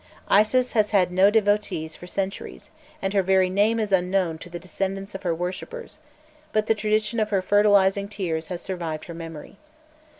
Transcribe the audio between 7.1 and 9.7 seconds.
of her fertilizing tears has survived her memory.